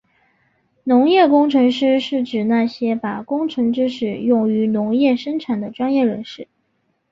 [0.83, 6.47] 农业工程师是指那些把工程知识用于农业生产的专业人士。